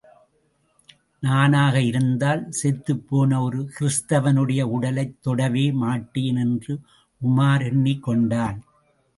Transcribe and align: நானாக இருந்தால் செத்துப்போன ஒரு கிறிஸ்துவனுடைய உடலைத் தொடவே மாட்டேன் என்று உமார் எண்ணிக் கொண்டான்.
நானாக 1.19 1.81
இருந்தால் 1.81 2.41
செத்துப்போன 2.61 3.41
ஒரு 3.41 3.59
கிறிஸ்துவனுடைய 3.75 4.61
உடலைத் 4.77 5.21
தொடவே 5.21 5.71
மாட்டேன் 5.71 6.35
என்று 6.35 6.79
உமார் 7.21 7.65
எண்ணிக் 7.69 8.03
கொண்டான். 8.03 8.59